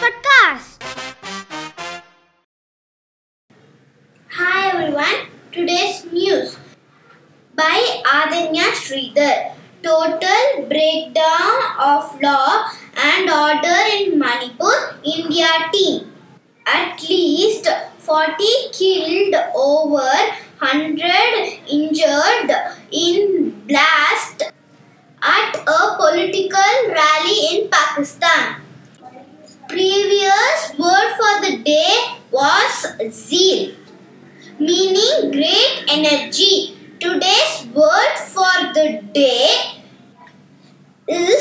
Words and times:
Podcast. 0.00 0.80
Hi 4.32 4.72
everyone. 4.72 5.28
Today's 5.52 6.08
news 6.08 6.56
by 7.54 8.00
Aadhanya 8.08 8.72
Sreedhar. 8.72 9.52
Total 9.84 10.64
breakdown 10.64 11.56
of 11.76 12.16
law 12.24 12.72
and 12.96 13.28
order 13.28 13.80
in 14.00 14.16
Manipur, 14.18 14.96
India 15.04 15.68
team. 15.76 16.08
At 16.64 16.96
least 17.04 17.68
40 17.98 18.72
killed, 18.72 19.34
over 19.52 20.08
100 20.60 21.68
injured 21.68 22.50
in 22.90 23.52
a 23.68 23.99
political 26.10 26.74
rally 26.90 27.38
in 27.54 27.70
Pakistan. 27.70 28.56
Previous 29.68 30.74
word 30.76 31.10
for 31.18 31.34
the 31.46 31.52
day 31.62 31.94
was 32.32 32.74
zeal, 33.14 33.74
meaning 34.58 35.30
great 35.30 35.84
energy. 35.86 36.74
Today's 36.98 37.54
word 37.72 38.16
for 38.34 38.56
the 38.74 38.86
day 39.14 39.78
is 41.06 41.39